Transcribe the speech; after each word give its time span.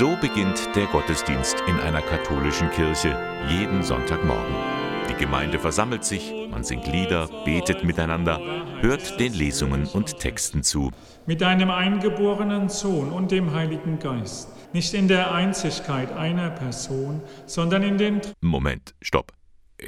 So 0.00 0.16
beginnt 0.18 0.74
der 0.74 0.86
Gottesdienst 0.86 1.62
in 1.66 1.78
einer 1.78 2.00
katholischen 2.00 2.70
Kirche 2.70 3.14
jeden 3.50 3.82
Sonntagmorgen. 3.82 4.54
Die 5.10 5.14
Gemeinde 5.22 5.58
versammelt 5.58 6.06
sich, 6.06 6.32
man 6.50 6.64
singt 6.64 6.86
Lieder, 6.86 7.28
betet 7.44 7.84
miteinander, 7.84 8.40
hört 8.80 9.20
den 9.20 9.34
Lesungen 9.34 9.84
und 9.84 10.18
Texten 10.18 10.62
zu. 10.62 10.90
Mit 11.26 11.42
deinem 11.42 11.70
eingeborenen 11.70 12.70
Sohn 12.70 13.12
und 13.12 13.30
dem 13.30 13.52
Heiligen 13.52 13.98
Geist, 13.98 14.48
nicht 14.72 14.94
in 14.94 15.06
der 15.06 15.34
Einzigkeit 15.34 16.10
einer 16.12 16.48
Person, 16.48 17.20
sondern 17.44 17.82
in 17.82 17.98
den... 17.98 18.22
Moment, 18.40 18.94
stopp. 19.02 19.34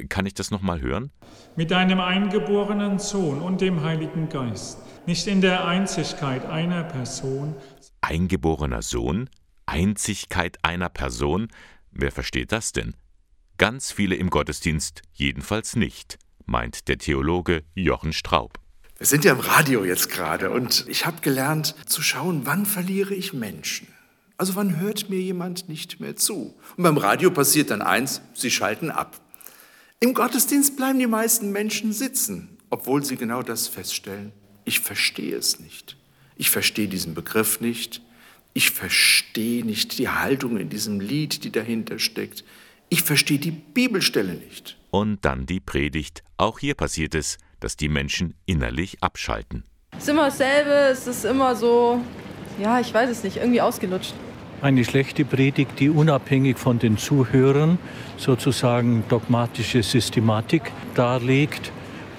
Kann 0.09 0.27
ich 0.27 0.35
das 0.35 0.51
nochmal 0.51 0.79
hören? 0.79 1.09
Mit 1.55 1.71
deinem 1.71 1.99
eingeborenen 1.99 2.99
Sohn 2.99 3.41
und 3.41 3.61
dem 3.61 3.81
Heiligen 3.81 4.29
Geist, 4.29 4.77
nicht 5.07 5.25
in 5.25 5.41
der 5.41 5.65
Einzigkeit 5.65 6.45
einer 6.45 6.83
Person. 6.83 7.55
Eingeborener 8.01 8.83
Sohn? 8.83 9.27
Einzigkeit 9.65 10.57
einer 10.63 10.89
Person? 10.89 11.47
Wer 11.91 12.11
versteht 12.11 12.51
das 12.51 12.71
denn? 12.71 12.95
Ganz 13.57 13.91
viele 13.91 14.15
im 14.15 14.29
Gottesdienst 14.29 15.01
jedenfalls 15.13 15.75
nicht, 15.75 16.17
meint 16.45 16.87
der 16.87 16.97
Theologe 16.97 17.63
Jochen 17.75 18.13
Straub. 18.13 18.59
Wir 18.97 19.07
sind 19.07 19.25
ja 19.25 19.33
im 19.33 19.39
Radio 19.39 19.83
jetzt 19.85 20.09
gerade 20.09 20.51
und 20.51 20.85
ich 20.87 21.05
habe 21.05 21.21
gelernt 21.21 21.75
zu 21.87 22.01
schauen, 22.01 22.45
wann 22.45 22.65
verliere 22.65 23.13
ich 23.13 23.33
Menschen. 23.33 23.87
Also 24.37 24.55
wann 24.55 24.79
hört 24.79 25.09
mir 25.09 25.19
jemand 25.19 25.69
nicht 25.69 25.99
mehr 25.99 26.15
zu? 26.15 26.55
Und 26.77 26.83
beim 26.83 26.97
Radio 26.97 27.31
passiert 27.31 27.69
dann 27.69 27.81
eins, 27.81 28.21
sie 28.33 28.51
schalten 28.51 28.89
ab. 28.91 29.19
Im 29.99 30.13
Gottesdienst 30.13 30.75
bleiben 30.75 30.99
die 30.99 31.07
meisten 31.07 31.51
Menschen 31.51 31.93
sitzen, 31.93 32.57
obwohl 32.69 33.05
sie 33.05 33.15
genau 33.15 33.41
das 33.41 33.67
feststellen. 33.67 34.33
Ich 34.65 34.79
verstehe 34.79 35.35
es 35.37 35.59
nicht. 35.59 35.97
Ich 36.35 36.49
verstehe 36.49 36.87
diesen 36.87 37.13
Begriff 37.13 37.61
nicht. 37.61 38.01
Ich 38.55 38.69
verstehe 38.69 39.65
nicht 39.65 39.97
die 39.97 40.09
Haltung 40.09 40.57
in 40.57 40.69
diesem 40.69 40.99
Lied, 40.99 41.43
die 41.43 41.51
dahinter 41.51 41.97
steckt. 41.97 42.43
Ich 42.87 43.01
verstehe 43.01 43.39
die 43.39 43.49
Bibelstelle 43.49 44.35
nicht. 44.35 44.77
Und 44.91 45.25
dann 45.25 45.47
die 45.47 45.59
Predigt. 45.59 46.23
Auch 46.37 46.59
hier 46.59 46.75
passiert 46.75 47.15
es, 47.15 47.39
dass 47.59 47.77
die 47.77 47.89
Menschen 47.89 48.35
innerlich 48.45 49.01
abschalten. 49.01 49.63
Es 49.97 50.03
ist 50.03 50.09
immer 50.09 50.25
dasselbe, 50.25 50.69
es 50.91 51.07
ist 51.07 51.25
immer 51.25 51.55
so, 51.55 51.99
ja, 52.61 52.79
ich 52.79 52.93
weiß 52.93 53.09
es 53.09 53.23
nicht, 53.23 53.37
irgendwie 53.37 53.61
ausgelutscht. 53.61 54.13
Eine 54.61 54.85
schlechte 54.85 55.25
Predigt, 55.25 55.79
die 55.79 55.89
unabhängig 55.89 56.59
von 56.59 56.77
den 56.77 56.99
Zuhörern 56.99 57.79
sozusagen 58.17 59.03
dogmatische 59.09 59.81
Systematik 59.81 60.71
darlegt 60.93 61.71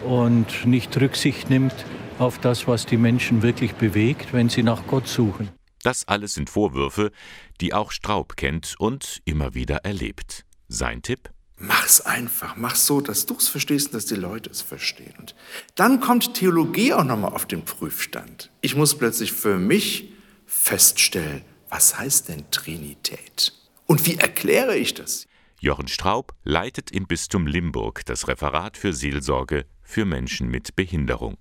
und 0.04 0.66
nicht 0.66 1.00
Rücksicht 1.00 1.48
nimmt 1.48 1.74
auf 2.18 2.38
das, 2.38 2.66
was 2.66 2.86
die 2.86 2.96
Menschen 2.96 3.42
wirklich 3.42 3.74
bewegt, 3.74 4.32
wenn 4.32 4.48
sie 4.48 4.64
nach 4.64 4.86
Gott 4.88 5.06
suchen. 5.06 5.48
Das 5.84 6.08
alles 6.08 6.32
sind 6.32 6.48
Vorwürfe, 6.48 7.12
die 7.60 7.74
auch 7.74 7.92
Straub 7.92 8.36
kennt 8.36 8.74
und 8.78 9.20
immer 9.26 9.52
wieder 9.52 9.84
erlebt. 9.84 10.46
Sein 10.66 11.02
Tipp? 11.02 11.28
Mach's 11.58 12.00
einfach, 12.00 12.56
mach's 12.56 12.86
so, 12.86 13.02
dass 13.02 13.26
du 13.26 13.36
es 13.36 13.48
verstehst 13.48 13.88
und 13.88 13.94
dass 13.94 14.06
die 14.06 14.14
Leute 14.14 14.48
es 14.48 14.62
verstehen. 14.62 15.12
Und 15.18 15.34
dann 15.74 16.00
kommt 16.00 16.32
Theologie 16.32 16.94
auch 16.94 17.04
nochmal 17.04 17.34
auf 17.34 17.44
den 17.44 17.66
Prüfstand. 17.66 18.50
Ich 18.62 18.74
muss 18.74 18.96
plötzlich 18.96 19.32
für 19.32 19.58
mich 19.58 20.14
feststellen, 20.46 21.44
was 21.68 21.98
heißt 21.98 22.30
denn 22.30 22.50
Trinität? 22.50 23.52
Und 23.84 24.06
wie 24.06 24.16
erkläre 24.16 24.76
ich 24.76 24.94
das? 24.94 25.26
Jochen 25.60 25.88
Straub 25.88 26.32
leitet 26.44 26.92
im 26.92 27.06
Bistum 27.06 27.46
Limburg 27.46 28.06
das 28.06 28.26
Referat 28.26 28.78
für 28.78 28.94
Seelsorge 28.94 29.66
für 29.82 30.06
Menschen 30.06 30.48
mit 30.48 30.76
Behinderung. 30.76 31.36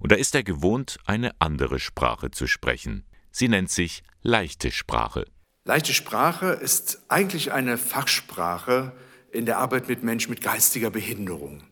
Und 0.00 0.10
da 0.10 0.16
ist 0.16 0.34
er 0.34 0.42
gewohnt, 0.42 0.98
eine 1.06 1.30
andere 1.38 1.78
Sprache 1.78 2.32
zu 2.32 2.48
sprechen. 2.48 3.04
Sie 3.36 3.48
nennt 3.48 3.68
sich 3.68 4.04
leichte 4.22 4.70
Sprache. 4.70 5.26
Leichte 5.64 5.92
Sprache 5.92 6.50
ist 6.50 7.02
eigentlich 7.08 7.50
eine 7.50 7.78
Fachsprache 7.78 8.92
in 9.32 9.44
der 9.44 9.58
Arbeit 9.58 9.88
mit 9.88 10.04
Menschen 10.04 10.30
mit 10.30 10.40
geistiger 10.40 10.90
Behinderung. 10.90 11.64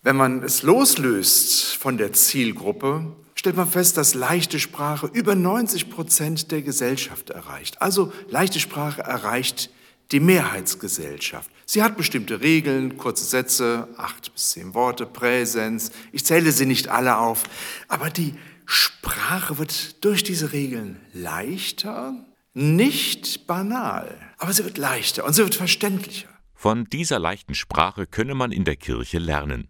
Wenn 0.00 0.16
man 0.16 0.42
es 0.42 0.62
loslöst 0.62 1.76
von 1.76 1.98
der 1.98 2.14
Zielgruppe, 2.14 3.14
stellt 3.34 3.56
man 3.56 3.68
fest, 3.68 3.98
dass 3.98 4.14
leichte 4.14 4.58
Sprache 4.58 5.10
über 5.12 5.34
90 5.34 5.90
Prozent 5.90 6.50
der 6.52 6.62
Gesellschaft 6.62 7.28
erreicht. 7.28 7.82
Also 7.82 8.14
leichte 8.28 8.58
Sprache 8.58 9.02
erreicht 9.02 9.68
die 10.12 10.20
Mehrheitsgesellschaft. 10.20 11.50
Sie 11.66 11.82
hat 11.82 11.98
bestimmte 11.98 12.40
Regeln, 12.40 12.96
kurze 12.96 13.24
Sätze, 13.26 13.88
acht 13.98 14.32
bis 14.32 14.52
zehn 14.52 14.72
Worte, 14.72 15.04
Präsenz. 15.04 15.92
Ich 16.12 16.24
zähle 16.24 16.50
sie 16.50 16.66
nicht 16.66 16.88
alle 16.88 17.18
auf, 17.18 17.44
aber 17.88 18.08
die 18.08 18.34
Sprache 18.70 19.58
wird 19.58 20.04
durch 20.04 20.22
diese 20.22 20.52
Regeln 20.52 21.00
leichter, 21.12 22.14
nicht 22.54 23.48
banal, 23.48 24.16
aber 24.38 24.52
sie 24.52 24.64
wird 24.64 24.78
leichter 24.78 25.24
und 25.24 25.32
sie 25.32 25.42
wird 25.42 25.56
verständlicher. 25.56 26.28
Von 26.54 26.84
dieser 26.84 27.18
leichten 27.18 27.56
Sprache 27.56 28.06
könne 28.06 28.36
man 28.36 28.52
in 28.52 28.64
der 28.64 28.76
Kirche 28.76 29.18
lernen. 29.18 29.68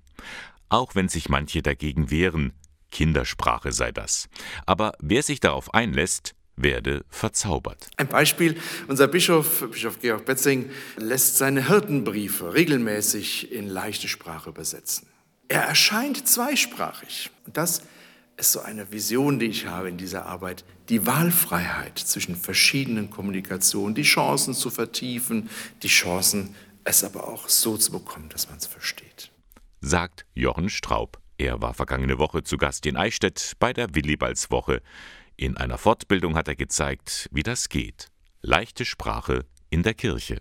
Auch 0.68 0.94
wenn 0.94 1.08
sich 1.08 1.30
manche 1.30 1.62
dagegen 1.62 2.10
wehren, 2.10 2.52
Kindersprache 2.90 3.72
sei 3.72 3.90
das. 3.90 4.28
Aber 4.66 4.92
wer 5.00 5.22
sich 5.22 5.40
darauf 5.40 5.72
einlässt, 5.72 6.34
werde 6.56 7.06
verzaubert. 7.08 7.88
Ein 7.96 8.08
Beispiel, 8.08 8.60
unser 8.86 9.08
Bischof, 9.08 9.66
Bischof 9.70 9.98
Georg 10.00 10.26
Betzing, 10.26 10.68
lässt 10.98 11.38
seine 11.38 11.68
Hirtenbriefe 11.68 12.52
regelmäßig 12.52 13.50
in 13.50 13.66
leichte 13.66 14.08
Sprache 14.08 14.50
übersetzen. 14.50 15.08
Er 15.48 15.62
erscheint 15.62 16.28
zweisprachig. 16.28 17.30
Und 17.46 17.56
das 17.56 17.82
ist 18.40 18.52
so 18.52 18.60
eine 18.60 18.90
Vision, 18.90 19.38
die 19.38 19.46
ich 19.46 19.66
habe 19.66 19.88
in 19.88 19.98
dieser 19.98 20.26
Arbeit, 20.26 20.64
die 20.88 21.06
Wahlfreiheit 21.06 21.98
zwischen 21.98 22.34
verschiedenen 22.34 23.10
Kommunikationen, 23.10 23.94
die 23.94 24.02
Chancen 24.02 24.54
zu 24.54 24.70
vertiefen, 24.70 25.50
die 25.82 25.88
Chancen, 25.88 26.54
es 26.84 27.04
aber 27.04 27.28
auch 27.28 27.48
so 27.48 27.76
zu 27.76 27.92
bekommen, 27.92 28.30
dass 28.30 28.48
man 28.48 28.58
es 28.58 28.66
versteht. 28.66 29.30
Sagt 29.80 30.26
Jochen 30.34 30.70
Straub. 30.70 31.20
Er 31.38 31.62
war 31.62 31.74
vergangene 31.74 32.18
Woche 32.18 32.42
zu 32.42 32.58
Gast 32.58 32.84
in 32.86 32.96
Eichstätt 32.96 33.52
bei 33.58 33.72
der 33.72 33.94
Willibaldswoche. 33.94 34.82
In 35.36 35.56
einer 35.56 35.78
Fortbildung 35.78 36.34
hat 36.34 36.48
er 36.48 36.56
gezeigt, 36.56 37.28
wie 37.32 37.42
das 37.42 37.68
geht. 37.68 38.08
Leichte 38.42 38.84
Sprache 38.84 39.46
in 39.70 39.82
der 39.82 39.94
Kirche. 39.94 40.40